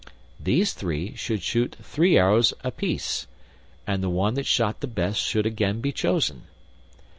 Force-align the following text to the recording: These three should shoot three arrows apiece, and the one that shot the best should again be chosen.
These 0.39 0.73
three 0.73 1.13
should 1.15 1.43
shoot 1.43 1.75
three 1.79 2.17
arrows 2.17 2.55
apiece, 2.63 3.27
and 3.85 4.01
the 4.01 4.09
one 4.09 4.33
that 4.33 4.47
shot 4.47 4.79
the 4.79 4.87
best 4.87 5.21
should 5.21 5.45
again 5.45 5.79
be 5.79 5.91
chosen. 5.91 6.45